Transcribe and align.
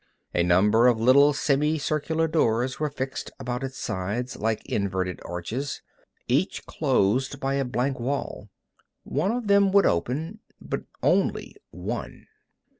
A 0.33 0.41
number 0.41 0.87
of 0.87 0.99
little 0.99 1.31
semicircular 1.31 2.27
doors 2.27 2.79
were 2.79 2.89
fixed 2.89 3.29
about 3.39 3.63
its 3.63 3.77
sides, 3.77 4.35
like 4.35 4.65
inverted 4.65 5.19
arches, 5.23 5.83
each 6.27 6.65
closed 6.65 7.39
by 7.39 7.53
a 7.53 7.65
blank 7.65 7.99
wall. 7.99 8.49
One 9.03 9.31
of 9.31 9.45
them 9.45 9.71
would 9.73 9.85
open, 9.85 10.39
but 10.59 10.85
only 11.03 11.55
one. 11.69 12.25